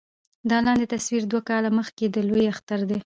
[0.49, 2.97] دا لاندې تصوير دوه کاله مخکښې د لوئے اختر دے